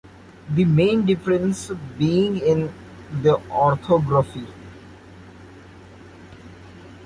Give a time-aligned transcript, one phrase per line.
[0.49, 2.73] The main difference being in
[3.21, 4.47] the orthography.